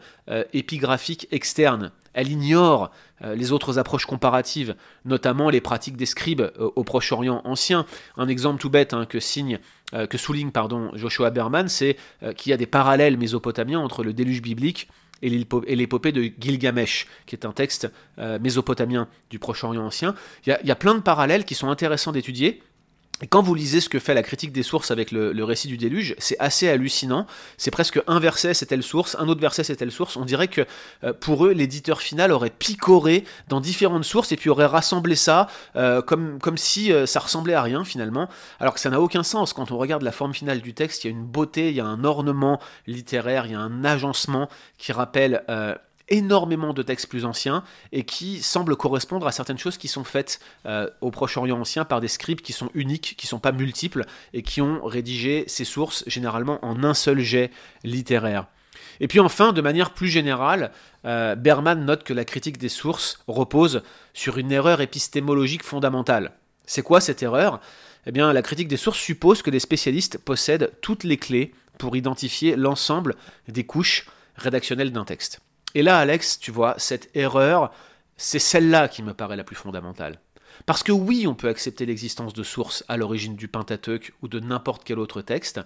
épigraphiques 0.54 1.28
externes 1.32 1.92
elle 2.18 2.32
ignore 2.32 2.90
euh, 3.24 3.36
les 3.36 3.52
autres 3.52 3.78
approches 3.78 4.08
comparatives, 4.08 4.76
notamment 5.06 5.52
les 5.52 5.62
pratiques 5.62 5.96
des 5.96 6.08
scribes 6.08 6.42
euh, 6.42 6.72
au 6.76 6.84
Proche-Orient 6.84 7.42
ancien. 7.46 7.86
Un 8.18 8.28
exemple 8.28 8.60
tout 8.60 8.72
bête 8.72 8.96
hein, 8.96 9.06
que, 9.06 9.20
signe, 9.20 9.60
euh, 9.94 10.08
que 10.08 10.18
souligne 10.18 10.50
pardon, 10.50 10.90
Joshua 10.96 11.30
Berman, 11.30 11.68
c'est 11.68 11.96
qu'il 12.36 12.50
y 12.50 12.54
a 12.54 12.58
des 12.58 12.66
parallèles 12.66 13.18
mésopotamiens 13.18 13.80
entre 13.80 14.04
le 14.04 14.14
déluge 14.14 14.42
biblique 14.42 14.90
et 15.22 15.30
l'épopée 15.30 16.12
de 16.12 16.32
Gilgamesh, 16.40 17.08
qui 17.26 17.36
est 17.36 17.46
un 17.46 17.52
texte 17.52 17.90
mésopotamien 18.18 19.08
du 19.32 19.40
Proche-Orient 19.40 19.84
ancien. 19.84 20.14
Il 20.46 20.56
y, 20.64 20.72
a, 20.72 20.76
plein 20.76 20.94
de 20.94 21.00
parallèles 21.00 21.44
qui 21.44 21.56
sont 21.56 21.70
intéressants 21.70 22.12
d'étudier, 22.12 22.62
et 23.22 23.28
quand 23.28 23.42
vous 23.42 23.56
lisez 23.56 23.82
ce 23.82 23.90
que 23.90 23.98
fait 23.98 24.14
la 24.14 24.22
critique 24.22 24.52
des 24.52 24.62
sources 24.62 24.92
avec 24.92 25.12
le, 25.12 25.44
récit 25.44 25.68
du 25.68 25.78
déluge, 25.78 26.14
c'est 26.20 26.38
assez 26.40 26.70
hallucinant. 26.70 27.26
C'est 27.58 27.72
presque 27.72 28.00
un 28.06 28.20
verset 28.20 28.54
c'est 28.54 28.68
telle 28.68 28.84
source, 28.84 29.16
un 29.20 29.28
autre 29.28 29.42
verset 29.42 29.64
c'est 29.64 29.76
telle 29.76 29.92
source. 29.92 30.18
On 30.18 30.26
dirait 30.26 30.48
que 30.48 30.66
euh, 31.04 31.14
pour 31.14 31.46
eux, 31.46 31.52
l'éditeur 31.52 32.02
final 32.02 32.32
aurait 32.32 32.52
picoré 32.52 33.24
dans 33.48 33.60
différentes 33.60 34.04
sources 34.04 34.32
et 34.32 34.36
puis 34.36 34.52
aurait 34.52 34.68
rassemblé 34.68 35.16
ça 35.16 35.48
euh, 35.76 36.02
comme, 36.04 36.38
comme 36.40 36.58
si 36.58 36.92
euh, 36.92 37.08
ça 37.08 37.20
ressemblait 37.20 37.56
à 37.56 37.64
rien 37.64 37.84
finalement. 37.84 38.30
Alors 38.60 38.76
que 38.76 38.80
ça 38.80 38.92
n'a 38.92 39.02
aucun 39.02 39.24
sens. 39.24 39.52
Quand 39.54 39.72
on 39.72 39.78
regarde 39.78 40.04
la 40.04 40.12
forme 40.12 40.36
finale 40.36 40.62
du 40.62 40.76
texte, 40.76 41.04
il 41.04 41.08
y 41.08 41.10
a 41.10 41.12
une 41.12 41.26
beauté, 41.26 41.70
il 41.70 41.76
y 41.76 41.82
a 41.82 41.86
un 41.86 42.04
ornement 42.04 42.60
littéraire, 42.86 43.48
il 43.48 43.54
y 43.54 43.56
a 43.56 43.60
un 43.60 43.84
agencement 43.84 44.48
qui 44.78 44.92
rappelle 44.92 45.44
énormément 46.10 46.74
de 46.74 46.84
textes 46.84 47.08
plus 47.08 47.26
anciens 47.26 47.64
et 47.92 48.04
qui 48.04 48.42
semblent 48.42 48.76
correspondre 48.76 49.28
à 49.28 49.32
certaines 49.32 49.58
choses 49.58 49.78
qui 49.78 49.88
sont 49.88 50.04
faites 50.04 50.40
euh, 50.66 50.90
au 51.02 51.12
Proche-Orient 51.12 51.60
ancien 51.60 51.86
par 51.86 52.02
des 52.02 52.08
scribes 52.08 52.42
qui 52.42 52.54
sont 52.54 52.70
uniques, 52.74 53.16
qui 53.18 53.28
sont 53.28 53.40
pas 53.40 53.52
multiples 53.52 54.06
et 54.34 54.42
qui 54.42 54.62
ont 54.62 54.84
rédigé 54.86 55.44
ces 55.48 55.66
sources 55.66 56.04
généralement 56.08 56.64
en 56.66 56.84
un 56.84 56.94
seul 56.94 57.20
jet 57.20 57.52
littéraire. 57.84 58.48
Et 59.00 59.08
puis 59.08 59.20
enfin, 59.20 59.54
de 59.54 59.62
manière 59.62 59.94
plus 59.94 60.08
générale, 60.08 60.72
euh, 61.06 61.36
Berman 61.36 61.86
note 61.86 62.04
que 62.04 62.14
la 62.14 62.26
critique 62.26 62.58
des 62.58 62.70
sources 62.70 63.20
repose 63.28 63.84
sur 64.14 64.38
une 64.38 64.52
erreur 64.52 64.82
épistémologique 64.82 65.64
fondamentale. 65.64 66.32
C'est 66.66 66.82
quoi 66.82 67.00
cette 67.00 67.24
erreur? 67.24 67.60
Eh 68.06 68.12
bien, 68.12 68.32
la 68.34 68.42
critique 68.42 68.68
des 68.68 68.78
sources 68.78 69.00
suppose 69.00 69.42
que 69.42 69.52
les 69.52 69.60
spécialistes 69.60 70.18
possèdent 70.18 70.72
toutes 70.82 71.04
les 71.04 71.18
clés 71.18 71.54
pour 71.78 71.96
identifier 71.96 72.56
l'ensemble 72.56 73.16
des 73.48 73.66
couches 73.66 74.08
rédactionnelles 74.36 74.92
d'un 74.92 75.06
texte. 75.06 75.42
Et 75.78 75.84
là, 75.84 76.00
Alex, 76.00 76.40
tu 76.40 76.50
vois, 76.50 76.74
cette 76.80 77.08
erreur, 77.14 77.72
c'est 78.16 78.40
celle-là 78.40 78.88
qui 78.88 79.04
me 79.04 79.14
paraît 79.14 79.36
la 79.36 79.44
plus 79.44 79.56
fondamentale. 79.56 80.20
Parce 80.66 80.82
que 80.82 80.92
oui, 80.92 81.28
on 81.28 81.36
peut 81.36 81.50
accepter 81.50 81.86
l'existence 81.86 82.34
de 82.34 82.42
sources 82.42 82.84
à 82.88 82.98
l'origine 82.98 83.36
du 83.36 83.48
Pentateuque 83.48 84.12
ou 84.24 84.28
de 84.28 84.40
n'importe 84.40 84.84
quel 84.84 84.98
autre 84.98 85.22
texte, 85.22 85.62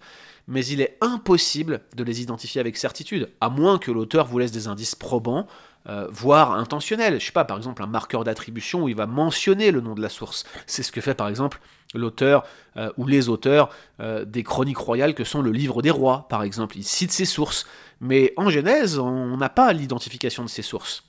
mais 0.49 0.65
il 0.65 0.81
est 0.81 0.97
impossible 0.99 1.79
de 1.95 2.03
les 2.03 2.21
identifier 2.21 2.59
avec 2.59 2.75
certitude, 2.75 3.29
à 3.39 3.47
moins 3.47 3.79
que 3.79 3.89
l'auteur 3.89 4.27
vous 4.27 4.37
laisse 4.37 4.51
des 4.51 4.67
indices 4.67 4.95
probants, 4.95 5.47
euh, 5.87 6.07
voire 6.11 6.53
intentionnels. 6.53 7.19
Je 7.19 7.25
sais 7.25 7.31
pas, 7.31 7.45
par 7.45 7.57
exemple, 7.57 7.81
un 7.81 7.87
marqueur 7.87 8.23
d'attribution 8.23 8.83
où 8.83 8.89
il 8.89 8.95
va 8.95 9.07
mentionner 9.07 9.71
le 9.71 9.81
nom 9.81 9.95
de 9.95 10.01
la 10.01 10.09
source. 10.09 10.45
C'est 10.67 10.83
ce 10.83 10.91
que 10.91 11.01
fait 11.01 11.15
par 11.15 11.27
exemple 11.27 11.59
l'auteur 11.93 12.43
euh, 12.77 12.91
ou 12.97 13.07
les 13.07 13.29
auteurs 13.29 13.69
euh, 13.99 14.23
des 14.23 14.43
chroniques 14.43 14.77
royales 14.77 15.13
que 15.13 15.23
sont 15.23 15.41
le 15.41 15.51
livre 15.51 15.81
des 15.81 15.89
rois, 15.89 16.27
par 16.29 16.43
exemple. 16.43 16.77
Il 16.77 16.83
cite 16.83 17.11
ses 17.11 17.25
sources. 17.25 17.65
Mais 17.99 18.33
en 18.37 18.49
Genèse, 18.49 18.99
on 18.99 19.37
n'a 19.37 19.49
pas 19.49 19.73
l'identification 19.73 20.43
de 20.43 20.49
ces 20.49 20.61
sources. 20.61 21.03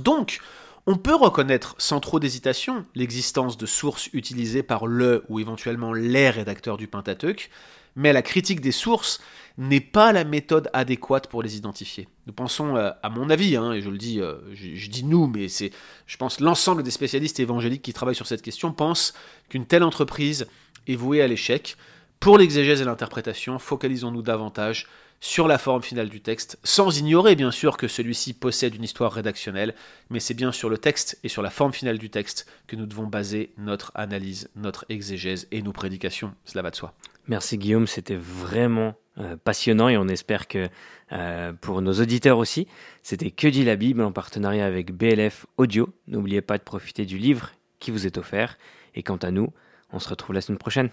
Donc, 0.00 0.40
on 0.86 0.96
peut 0.96 1.14
reconnaître 1.14 1.74
sans 1.78 2.00
trop 2.00 2.18
d'hésitation 2.18 2.84
l'existence 2.94 3.56
de 3.56 3.66
sources 3.66 4.08
utilisées 4.12 4.62
par 4.62 4.86
le 4.86 5.24
ou 5.28 5.38
éventuellement 5.38 5.92
les 5.92 6.30
rédacteurs 6.30 6.76
du 6.76 6.88
Pentateuque, 6.88 7.50
mais 7.96 8.12
la 8.12 8.22
critique 8.22 8.60
des 8.60 8.72
sources 8.72 9.20
n'est 9.58 9.80
pas 9.80 10.12
la 10.12 10.24
méthode 10.24 10.70
adéquate 10.72 11.26
pour 11.28 11.42
les 11.42 11.56
identifier. 11.56 12.08
Nous 12.26 12.32
pensons, 12.32 12.76
euh, 12.76 12.90
à 13.02 13.10
mon 13.10 13.28
avis, 13.28 13.56
hein, 13.56 13.72
et 13.72 13.82
je 13.82 13.90
le 13.90 13.98
dis, 13.98 14.20
euh, 14.20 14.36
je, 14.54 14.88
dis 14.88 15.04
nous, 15.04 15.26
mais 15.26 15.48
c'est, 15.48 15.70
je 16.06 16.16
pense, 16.16 16.40
l'ensemble 16.40 16.82
des 16.82 16.90
spécialistes 16.90 17.40
évangéliques 17.40 17.82
qui 17.82 17.92
travaillent 17.92 18.14
sur 18.14 18.26
cette 18.26 18.42
question 18.42 18.72
pensent 18.72 19.12
qu'une 19.48 19.66
telle 19.66 19.82
entreprise 19.82 20.46
est 20.86 20.94
vouée 20.94 21.20
à 21.20 21.28
l'échec 21.28 21.76
Pour 22.20 22.38
l'exégèse 22.38 22.80
et 22.80 22.84
l'interprétation, 22.84 23.58
focalisons-nous 23.58 24.22
davantage 24.22 24.86
sur 25.20 25.46
la 25.46 25.58
forme 25.58 25.82
finale 25.82 26.08
du 26.08 26.22
texte, 26.22 26.58
sans 26.64 26.98
ignorer 26.98 27.36
bien 27.36 27.50
sûr 27.50 27.76
que 27.76 27.88
celui-ci 27.88 28.32
possède 28.32 28.74
une 28.74 28.84
histoire 28.84 29.12
rédactionnelle, 29.12 29.74
mais 30.08 30.18
c'est 30.18 30.34
bien 30.34 30.50
sur 30.50 30.70
le 30.70 30.78
texte 30.78 31.18
et 31.22 31.28
sur 31.28 31.42
la 31.42 31.50
forme 31.50 31.74
finale 31.74 31.98
du 31.98 32.08
texte 32.08 32.46
que 32.66 32.76
nous 32.76 32.86
devons 32.86 33.06
baser 33.06 33.52
notre 33.58 33.92
analyse, 33.94 34.48
notre 34.56 34.86
exégèse 34.88 35.46
et 35.50 35.60
nos 35.60 35.72
prédications. 35.72 36.34
Cela 36.46 36.62
va 36.62 36.70
de 36.70 36.76
soi. 36.76 36.94
Merci 37.30 37.56
Guillaume, 37.58 37.86
c'était 37.86 38.16
vraiment 38.16 38.94
euh, 39.18 39.36
passionnant 39.36 39.88
et 39.88 39.96
on 39.96 40.08
espère 40.08 40.48
que 40.48 40.68
euh, 41.12 41.52
pour 41.52 41.80
nos 41.80 41.92
auditeurs 41.92 42.38
aussi, 42.38 42.66
c'était 43.04 43.30
Que 43.30 43.46
dit 43.46 43.64
la 43.64 43.76
Bible 43.76 44.02
en 44.02 44.10
partenariat 44.10 44.66
avec 44.66 44.92
BLF 44.92 45.46
Audio. 45.56 45.90
N'oubliez 46.08 46.40
pas 46.40 46.58
de 46.58 46.64
profiter 46.64 47.06
du 47.06 47.18
livre 47.18 47.52
qui 47.78 47.92
vous 47.92 48.04
est 48.04 48.18
offert. 48.18 48.58
Et 48.96 49.04
quant 49.04 49.18
à 49.18 49.30
nous, 49.30 49.52
on 49.92 50.00
se 50.00 50.08
retrouve 50.08 50.34
la 50.34 50.40
semaine 50.40 50.58
prochaine. 50.58 50.90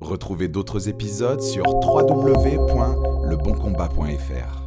Retrouvez 0.00 0.48
d'autres 0.48 0.88
épisodes 0.88 1.42
sur 1.42 1.64
www.leboncombat.fr. 1.66 4.61